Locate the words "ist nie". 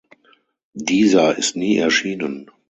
1.37-1.77